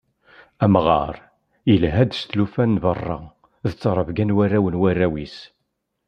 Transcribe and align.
Amɣar, 0.63 1.15
yelha-d 1.69 2.11
s 2.19 2.21
tlufa 2.29 2.63
n 2.67 2.73
berra 2.83 3.17
d 3.69 3.71
trebga 3.81 4.25
n 4.25 4.35
warraw 4.35 4.65
n 4.69 4.79
warraw-is. 4.81 5.37